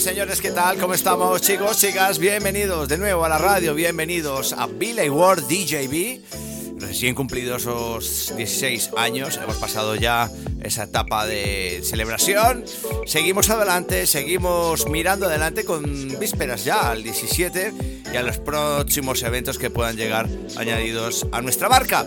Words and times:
Señores, 0.00 0.40
¿qué 0.40 0.52
tal? 0.52 0.78
¿Cómo 0.78 0.94
estamos, 0.94 1.42
chicos, 1.42 1.80
chicas? 1.80 2.20
Bienvenidos 2.20 2.88
de 2.88 2.98
nuevo 2.98 3.24
a 3.24 3.28
la 3.28 3.36
radio, 3.36 3.74
bienvenidos 3.74 4.52
a 4.52 4.68
Billy 4.68 5.10
Ward 5.10 5.42
DJB. 5.48 6.78
Recién 6.78 7.16
cumplidos 7.16 7.62
esos 7.62 8.32
16 8.36 8.90
años, 8.96 9.40
hemos 9.42 9.56
pasado 9.56 9.96
ya 9.96 10.30
esa 10.62 10.84
etapa 10.84 11.26
de 11.26 11.80
celebración. 11.82 12.64
Seguimos 13.06 13.50
adelante, 13.50 14.06
seguimos 14.06 14.88
mirando 14.88 15.26
adelante 15.26 15.64
con 15.64 16.16
vísperas 16.20 16.64
ya 16.64 16.90
al 16.90 17.02
17 17.02 17.97
y 18.12 18.16
a 18.16 18.22
los 18.22 18.38
próximos 18.38 19.22
eventos 19.22 19.58
que 19.58 19.70
puedan 19.70 19.96
llegar 19.96 20.28
añadidos 20.56 21.26
a 21.32 21.40
nuestra 21.42 21.68
marca. 21.68 22.06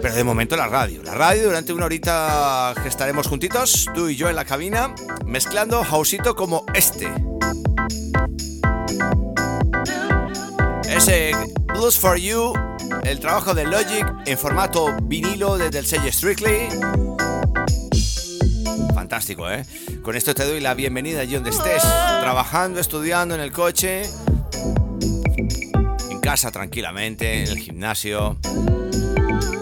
Pero 0.00 0.14
de 0.14 0.24
momento 0.24 0.56
la 0.56 0.66
radio. 0.66 1.02
La 1.02 1.14
radio 1.14 1.44
durante 1.44 1.72
una 1.72 1.86
horita 1.86 2.74
que 2.82 2.88
estaremos 2.88 3.26
juntitos, 3.28 3.88
tú 3.94 4.08
y 4.08 4.16
yo 4.16 4.28
en 4.28 4.36
la 4.36 4.44
cabina, 4.44 4.94
mezclando 5.24 5.82
hausito 5.82 6.34
como 6.34 6.64
este. 6.74 7.12
Ese 10.88 11.32
Blues 11.66 11.98
for 11.98 12.18
You, 12.18 12.52
el 13.04 13.18
trabajo 13.20 13.54
de 13.54 13.64
Logic 13.64 14.06
en 14.26 14.38
formato 14.38 14.94
vinilo 15.04 15.56
desde 15.56 15.78
el 15.78 15.86
sello 15.86 16.12
Strictly. 16.12 16.68
Fantástico, 18.94 19.50
¿eh? 19.50 19.64
Con 20.02 20.16
esto 20.16 20.34
te 20.34 20.44
doy 20.44 20.60
la 20.60 20.74
bienvenida 20.74 21.20
allí 21.20 21.34
donde 21.34 21.50
estés, 21.50 21.82
trabajando, 21.82 22.80
estudiando 22.80 23.34
en 23.34 23.40
el 23.40 23.52
coche, 23.52 24.02
casa 26.32 26.50
tranquilamente, 26.50 27.42
en 27.42 27.48
el 27.48 27.58
gimnasio 27.58 28.38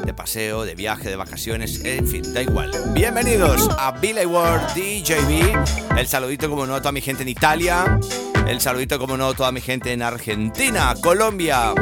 de 0.04 0.14
paseo, 0.14 0.64
de 0.64 0.76
viaje, 0.76 1.10
de 1.10 1.16
vacaciones, 1.16 1.84
en 1.84 2.06
fin, 2.06 2.22
da 2.32 2.42
igual. 2.42 2.70
Bienvenidos 2.94 3.68
a 3.76 3.90
Billy 3.90 4.24
World 4.24 4.68
DJB. 4.76 5.98
El 5.98 6.06
saludito 6.06 6.48
como 6.48 6.68
no 6.68 6.76
a 6.76 6.78
toda 6.78 6.92
mi 6.92 7.00
gente 7.00 7.24
en 7.24 7.28
Italia. 7.28 7.98
El 8.46 8.60
saludito 8.60 9.00
como 9.00 9.16
no 9.16 9.30
a 9.30 9.34
toda 9.34 9.50
mi 9.50 9.60
gente 9.60 9.92
en 9.92 10.00
Argentina, 10.00 10.94
Colombia, 11.02 11.74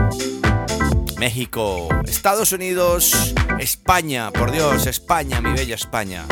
México, 1.18 1.90
Estados 2.06 2.52
Unidos, 2.52 3.34
España, 3.58 4.30
por 4.30 4.52
Dios, 4.52 4.86
España, 4.86 5.42
mi 5.42 5.52
bella 5.52 5.74
España. 5.74 6.24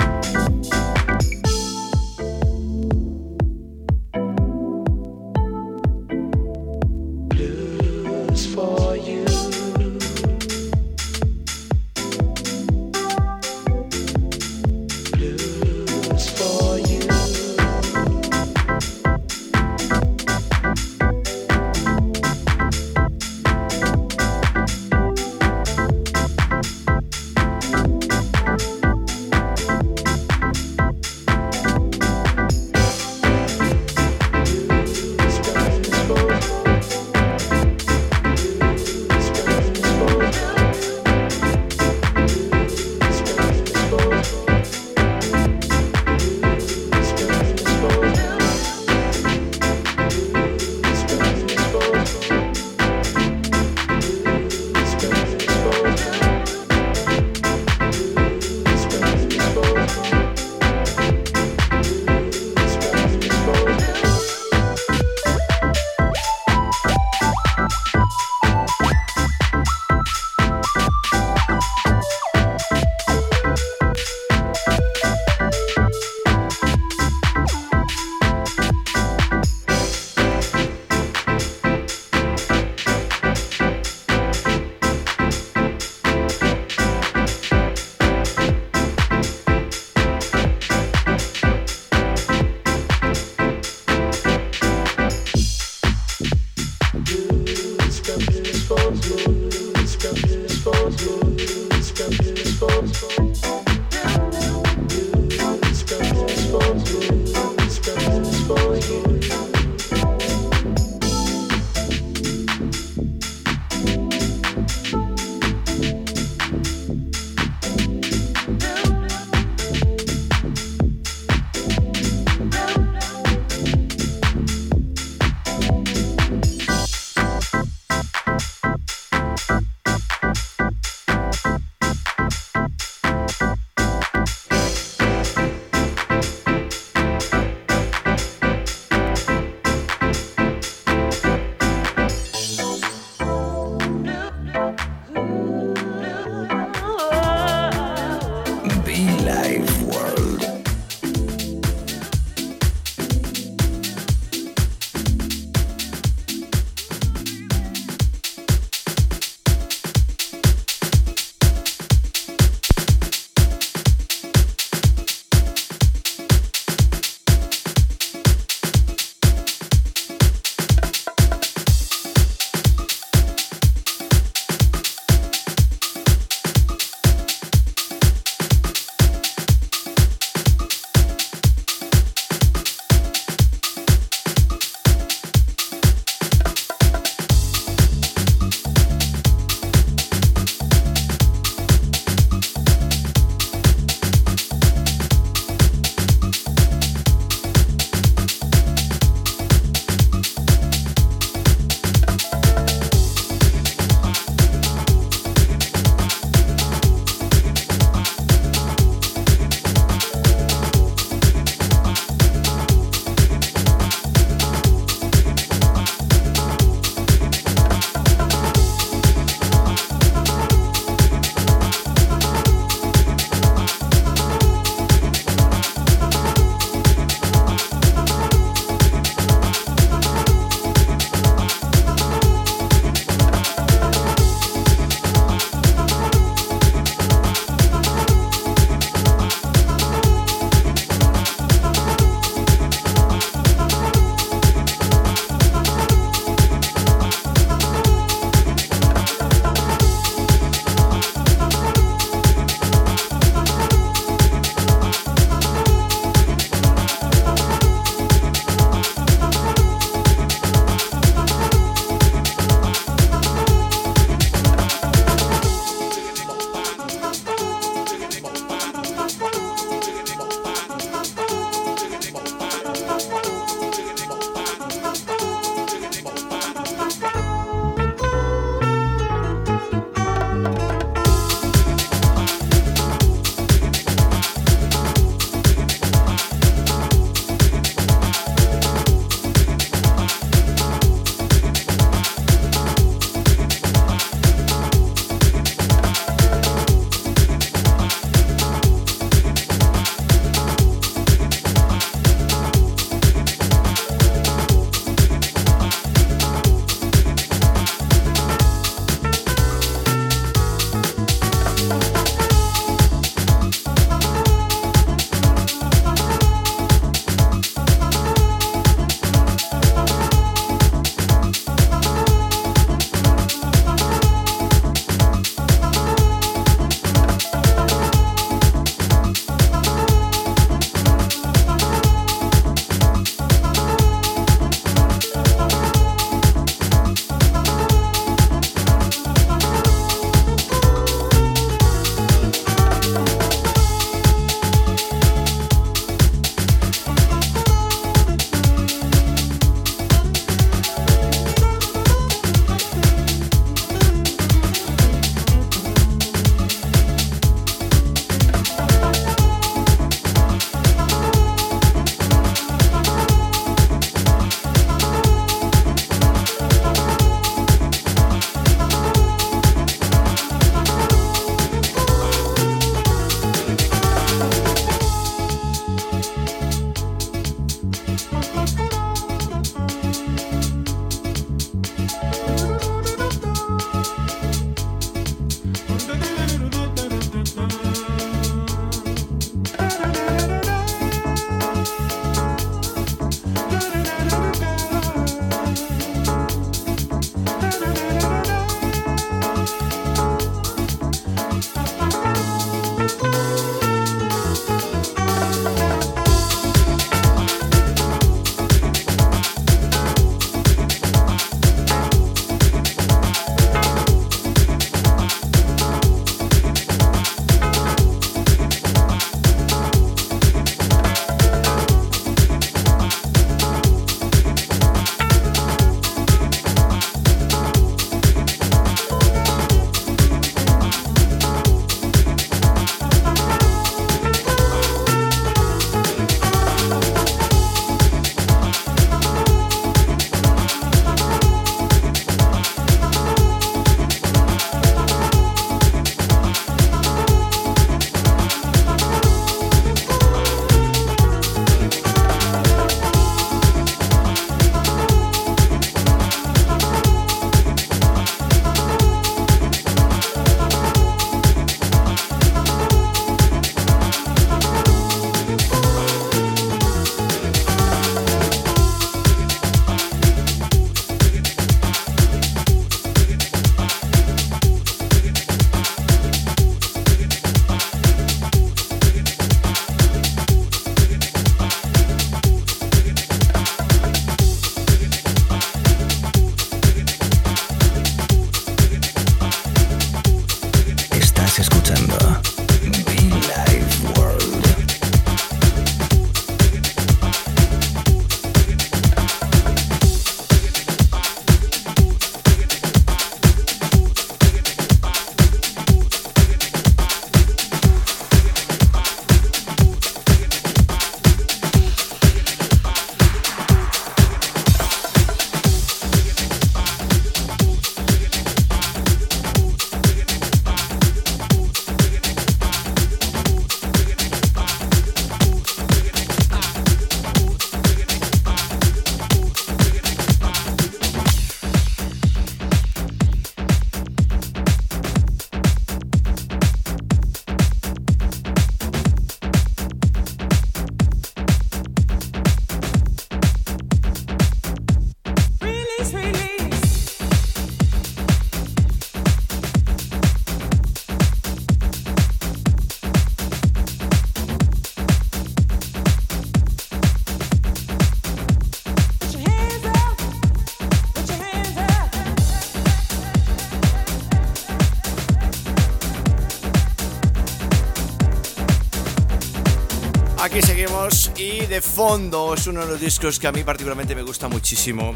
De 571.49 571.61
fondo 571.61 572.35
es 572.35 572.47
uno 572.49 572.63
de 572.63 572.67
los 572.67 572.81
discos 572.81 573.21
que 573.21 573.29
a 573.29 573.33
mí 573.33 573.45
particularmente 573.45 573.95
me 573.95 574.03
gusta 574.03 574.27
muchísimo 574.27 574.95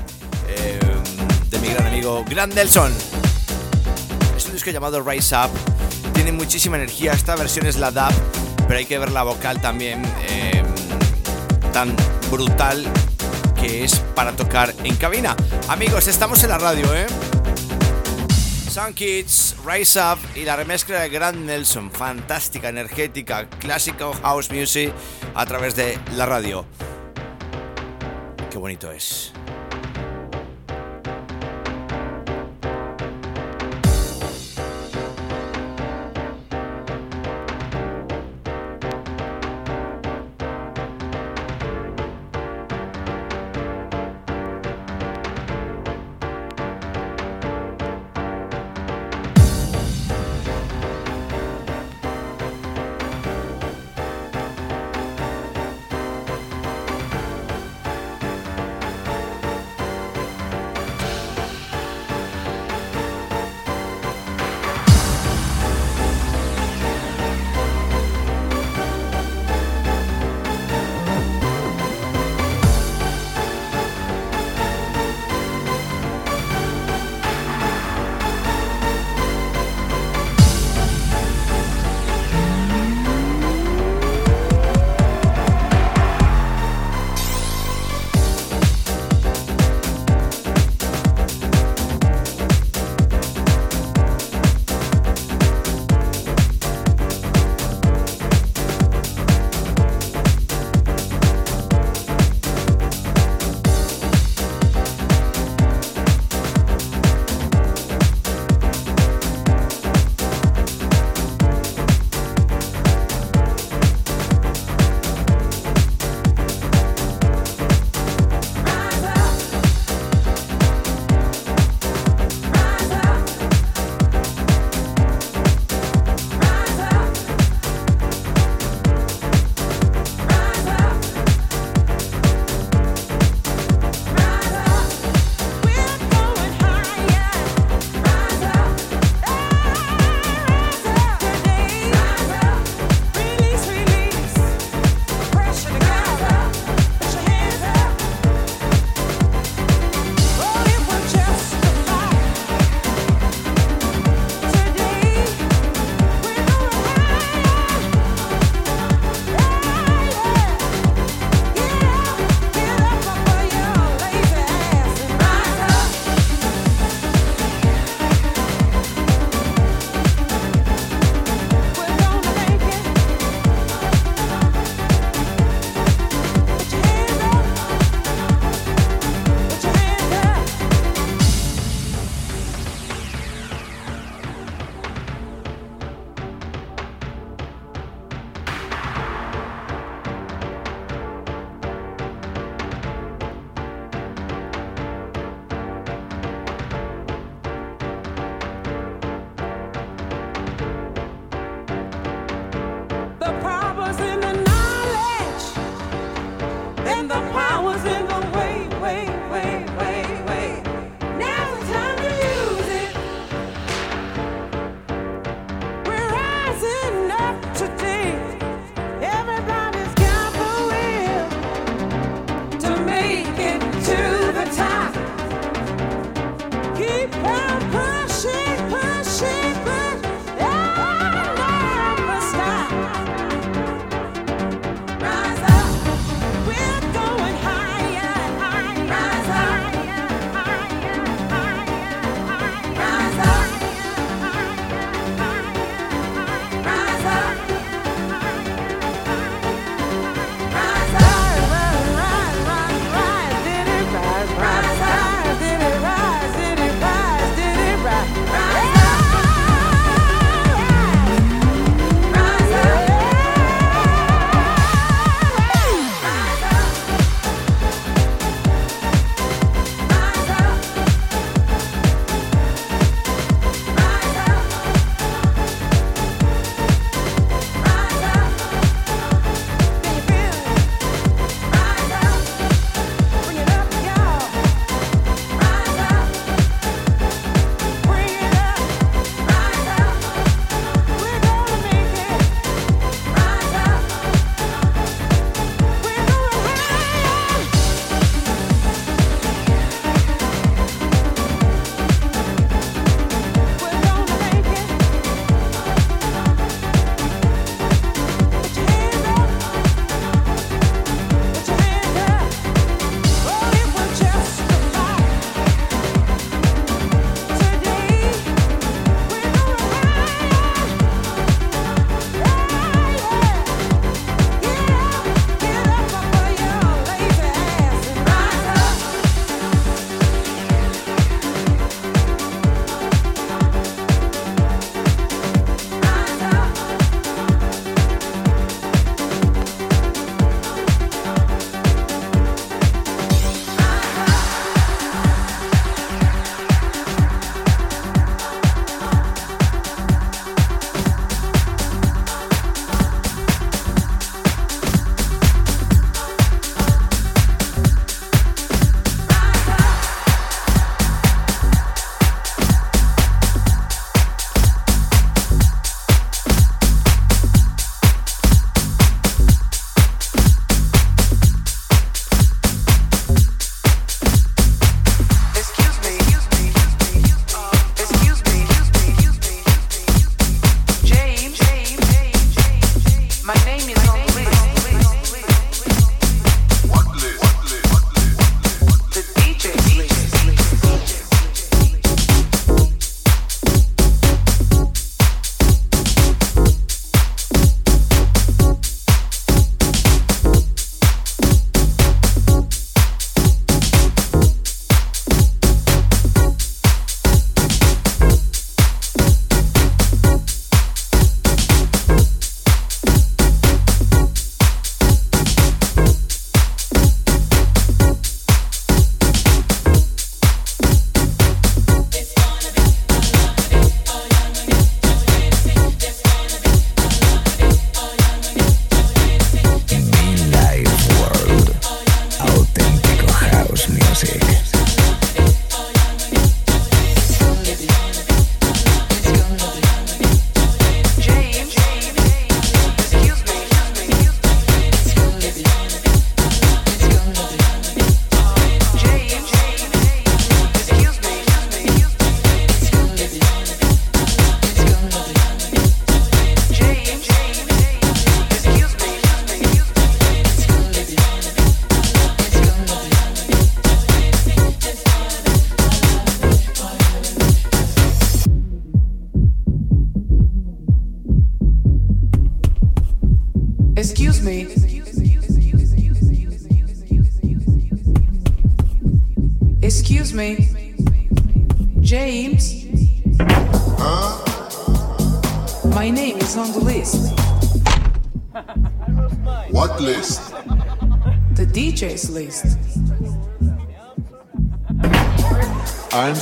eh, 0.48 0.80
de 1.48 1.58
mi 1.60 1.68
gran 1.68 1.86
amigo 1.86 2.24
Grand 2.28 2.52
Nelson. 2.52 2.92
Es 4.36 4.46
un 4.46 4.52
disco 4.52 4.70
llamado 4.70 5.00
Rise 5.02 5.36
Up, 5.36 5.50
tiene 6.12 6.32
muchísima 6.32 6.76
energía, 6.76 7.12
esta 7.12 7.36
versión 7.36 7.66
es 7.66 7.76
la 7.76 7.92
DAP, 7.92 8.12
pero 8.66 8.78
hay 8.78 8.86
que 8.86 8.98
ver 8.98 9.12
la 9.12 9.22
vocal 9.22 9.60
también 9.60 10.02
eh, 10.28 10.62
tan 11.72 11.94
brutal 12.30 12.84
que 13.60 13.84
es 13.84 14.00
para 14.14 14.32
tocar 14.32 14.74
en 14.82 14.96
cabina. 14.96 15.36
Amigos, 15.68 16.08
estamos 16.08 16.42
en 16.42 16.50
la 16.50 16.58
radio, 16.58 16.92
¿eh? 16.94 17.06
Sun 18.70 18.94
Kids, 18.94 19.49
Rise 19.64 20.00
Up 20.00 20.18
y 20.34 20.44
la 20.44 20.56
remezcla 20.56 21.00
de 21.00 21.08
Grand 21.08 21.36
Nelson, 21.44 21.90
fantástica, 21.90 22.68
energética, 22.68 23.48
clásico 23.48 24.12
house 24.22 24.50
music 24.50 24.92
a 25.34 25.44
través 25.44 25.76
de 25.76 25.98
la 26.16 26.26
radio. 26.26 26.64
Qué 28.50 28.58
bonito 28.58 28.90
es. 28.90 29.32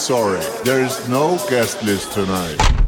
Sorry, 0.09 0.40
there 0.64 0.81
is 0.81 1.07
no 1.11 1.37
guest 1.51 1.83
list 1.83 2.12
tonight. 2.12 2.88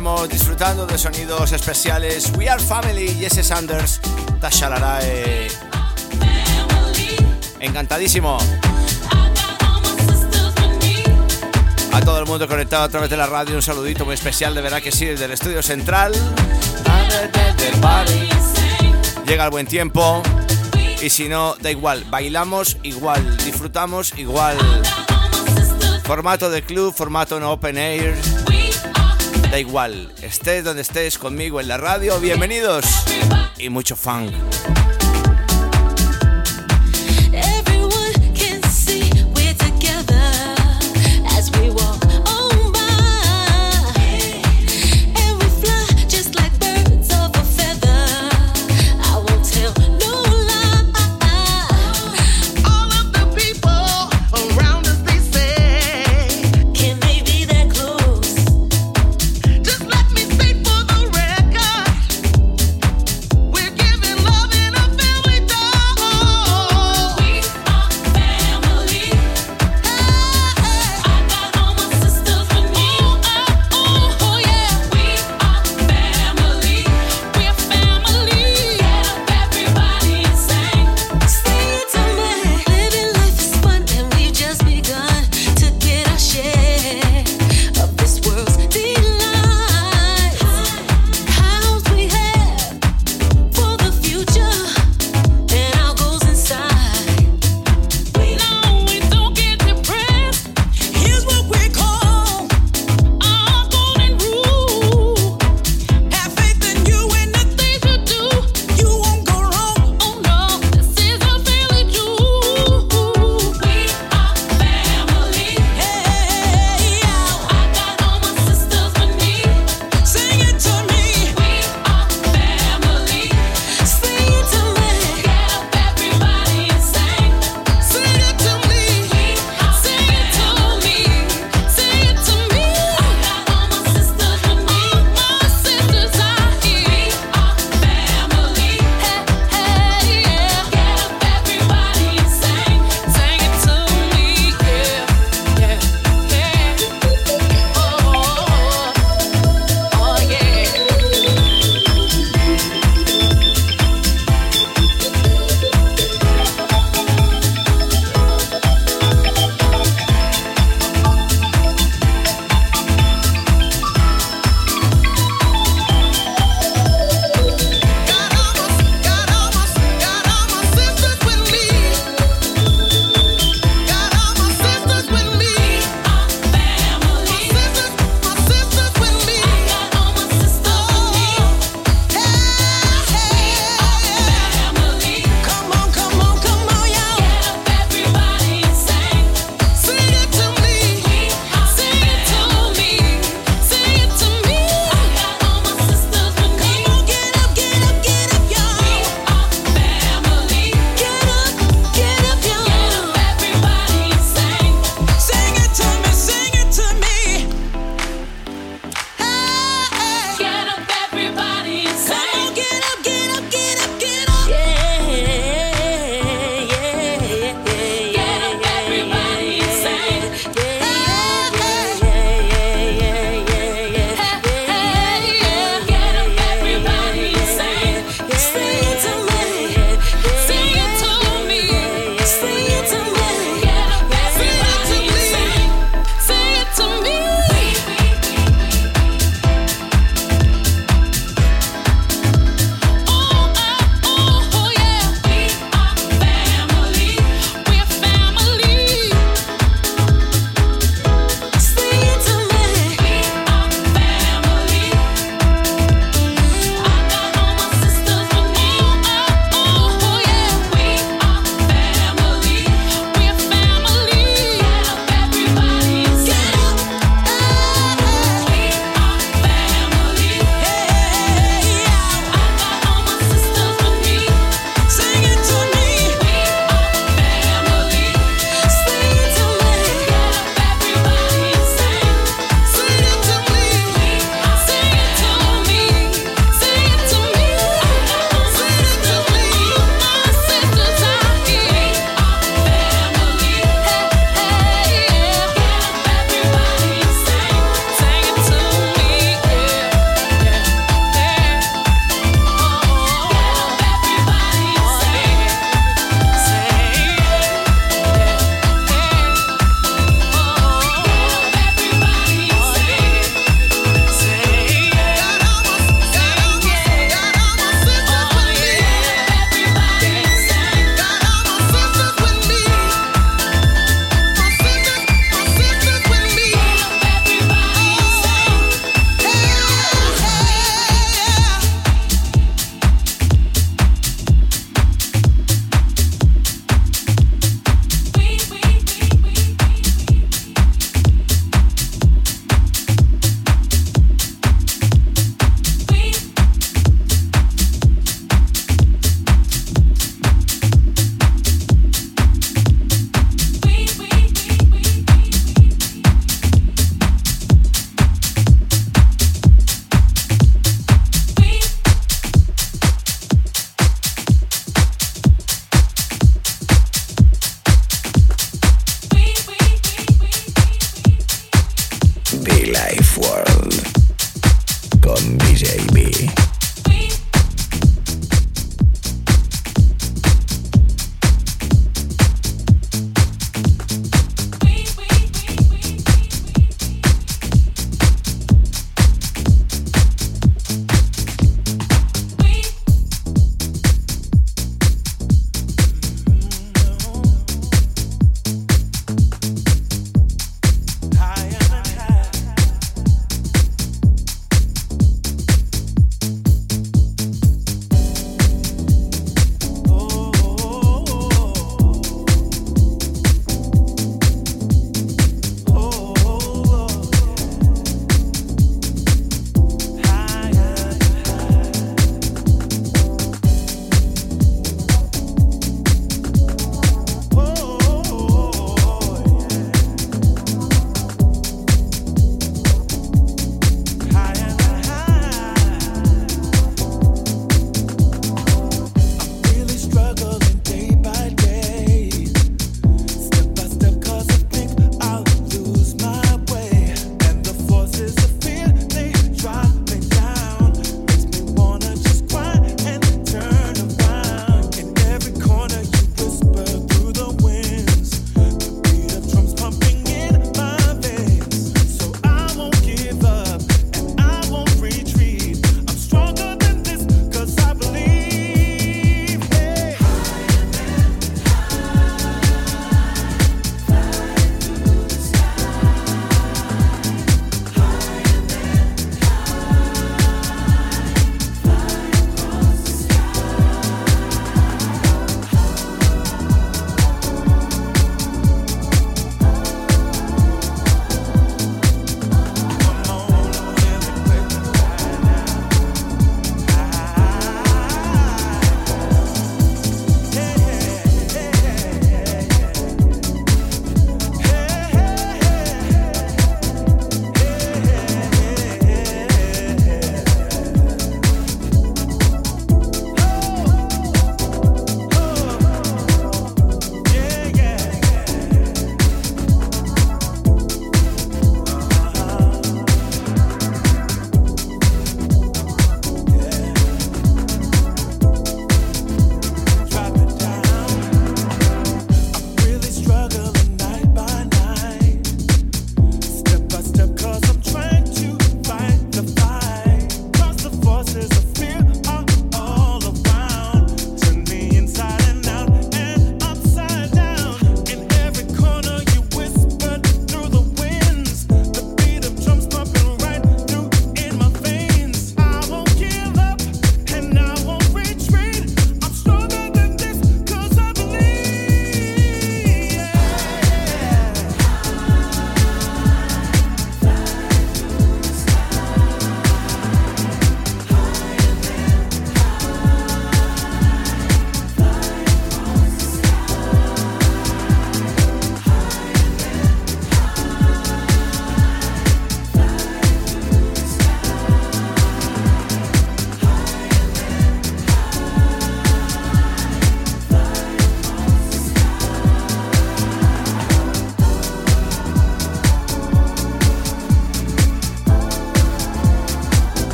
Disfrutando 0.00 0.86
de 0.86 0.96
sonidos 0.96 1.52
especiales. 1.52 2.32
We 2.34 2.48
Are 2.48 2.62
Family, 2.62 3.08
Jesse 3.08 3.46
Sanders, 3.46 4.00
Tasha 4.40 4.70
Larae. 4.70 5.48
Encantadísimo. 7.60 8.38
A 11.92 12.00
todo 12.00 12.18
el 12.18 12.24
mundo 12.24 12.48
conectado 12.48 12.84
a 12.84 12.88
través 12.88 13.10
de 13.10 13.18
la 13.18 13.26
radio, 13.26 13.56
un 13.56 13.62
saludito 13.62 14.06
muy 14.06 14.14
especial, 14.14 14.54
de 14.54 14.62
verdad 14.62 14.80
que 14.80 14.90
sí, 14.90 15.04
desde 15.04 15.26
el 15.26 15.32
estudio 15.32 15.62
central. 15.62 16.12
llega 19.26 19.44
el 19.44 19.50
buen 19.50 19.66
tiempo. 19.66 20.22
Y 21.02 21.10
si 21.10 21.28
no, 21.28 21.56
da 21.60 21.70
igual, 21.70 22.06
bailamos 22.08 22.78
igual, 22.82 23.36
disfrutamos 23.44 24.14
igual. 24.16 24.56
Formato 26.04 26.48
de 26.48 26.62
club, 26.62 26.94
formato 26.94 27.36
en 27.36 27.42
open 27.42 27.76
air. 27.76 28.16
Da 29.50 29.58
igual, 29.58 30.12
estés 30.22 30.62
donde 30.62 30.82
estés 30.82 31.18
conmigo 31.18 31.60
en 31.60 31.66
la 31.66 31.76
radio, 31.76 32.20
bienvenidos 32.20 32.84
y 33.58 33.68
mucho 33.68 33.96
funk. 33.96 34.32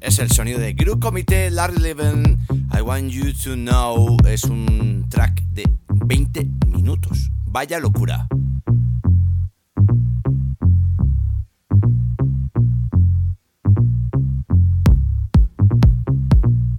Es 0.00 0.18
el 0.18 0.28
sonido 0.32 0.58
de 0.58 0.72
Group 0.72 1.00
Comité 1.00 1.50
Larry 1.50 1.78
Leven. 1.78 2.44
I 2.76 2.80
Want 2.80 3.10
You 3.12 3.32
to 3.44 3.54
Know 3.54 4.16
es 4.26 4.42
un 4.42 5.06
track 5.08 5.40
de 5.52 5.70
20 5.90 6.48
minutos. 6.66 7.30
Vaya 7.44 7.78
locura. 7.78 8.26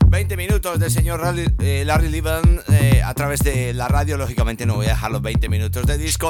20 0.09 0.35
minutos 0.35 0.77
del 0.77 0.91
señor 0.91 1.21
eh, 1.59 1.83
Larry, 1.85 2.09
Levan 2.09 2.59
eh, 2.66 2.66
a 3.07 3.13
través 3.13 3.39
de 3.39 3.73
la 3.73 3.87
radio. 3.87 4.17
Lógicamente 4.17 4.65
no 4.65 4.75
voy 4.75 4.87
a 4.87 4.89
dejar 4.89 5.11
los 5.11 5.21
20 5.21 5.47
minutos 5.47 5.85
de 5.85 5.97
disco, 5.97 6.29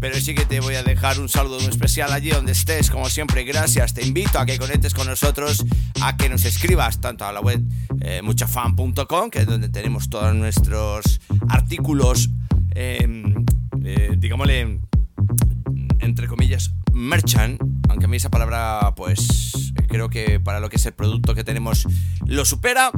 pero 0.00 0.16
sí 0.16 0.34
que 0.34 0.46
te 0.46 0.60
voy 0.60 0.74
a 0.74 0.82
dejar 0.82 1.20
un 1.20 1.28
saludo 1.28 1.60
muy 1.60 1.68
especial 1.68 2.10
allí 2.10 2.30
donde 2.30 2.52
estés. 2.52 2.90
Como 2.90 3.10
siempre, 3.10 3.44
gracias. 3.44 3.92
Te 3.92 4.02
invito 4.02 4.38
a 4.38 4.46
que 4.46 4.58
conectes 4.58 4.94
con 4.94 5.06
nosotros, 5.06 5.66
a 6.00 6.16
que 6.16 6.30
nos 6.30 6.46
escribas 6.46 7.02
tanto 7.02 7.26
a 7.26 7.32
la 7.32 7.40
web 7.40 7.62
eh, 8.00 8.22
muchafan.com, 8.22 9.28
que 9.30 9.40
es 9.40 9.46
donde 9.46 9.68
tenemos 9.68 10.08
todos 10.08 10.34
nuestros 10.34 11.20
artículos, 11.48 12.30
em, 12.74 13.44
digámosle, 14.16 14.80
entre 16.00 16.28
comillas, 16.28 16.70
merchant, 16.94 17.60
aunque 17.90 18.06
a 18.06 18.08
mí 18.08 18.16
esa 18.16 18.30
palabra, 18.30 18.94
pues 18.96 19.74
creo 19.86 20.08
que 20.08 20.40
para 20.40 20.60
lo 20.60 20.70
que 20.70 20.76
es 20.76 20.86
el 20.86 20.94
producto 20.94 21.34
que 21.34 21.44
tenemos 21.44 21.86
lo 22.24 22.46
supera. 22.46 22.90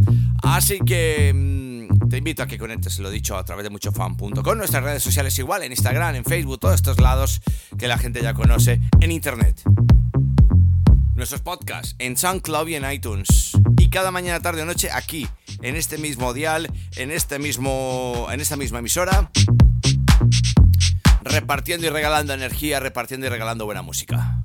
Así 0.42 0.78
que 0.78 1.32
mm, 1.34 1.77
te 2.08 2.18
invito 2.18 2.42
a 2.42 2.46
que 2.46 2.58
conectes, 2.58 2.98
lo 2.98 3.10
dicho, 3.10 3.36
a 3.36 3.44
través 3.44 3.64
de 3.64 3.70
muchofan.com, 3.70 4.56
nuestras 4.56 4.82
redes 4.82 5.02
sociales 5.02 5.38
igual, 5.38 5.62
en 5.62 5.72
Instagram, 5.72 6.16
en 6.16 6.24
Facebook, 6.24 6.58
todos 6.58 6.74
estos 6.74 7.00
lados 7.00 7.40
que 7.78 7.88
la 7.88 7.98
gente 7.98 8.22
ya 8.22 8.34
conoce 8.34 8.80
en 9.00 9.12
Internet. 9.12 9.62
Nuestros 11.14 11.40
podcasts 11.40 11.96
en 11.98 12.16
SoundCloud 12.16 12.68
y 12.68 12.76
en 12.76 12.90
iTunes. 12.90 13.52
Y 13.78 13.90
cada 13.90 14.10
mañana, 14.10 14.40
tarde 14.40 14.62
o 14.62 14.64
noche 14.64 14.90
aquí, 14.92 15.28
en 15.62 15.76
este 15.76 15.98
mismo 15.98 16.32
dial, 16.32 16.70
en, 16.96 17.10
este 17.10 17.38
mismo, 17.38 18.28
en 18.30 18.40
esta 18.40 18.56
misma 18.56 18.78
emisora 18.78 19.30
repartiendo 21.28 21.86
y 21.86 21.90
regalando 21.90 22.32
energía, 22.32 22.80
repartiendo 22.80 23.26
y 23.26 23.28
regalando 23.28 23.64
buena 23.64 23.82
música. 23.82 24.37